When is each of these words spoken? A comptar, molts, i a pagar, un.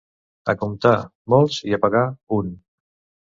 A 0.53 0.53
comptar, 0.61 0.93
molts, 1.33 1.59
i 1.71 1.77
a 1.77 1.81
pagar, 1.85 2.03
un. 2.41 2.51